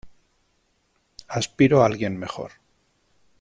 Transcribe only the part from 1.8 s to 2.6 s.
a alguien mejor.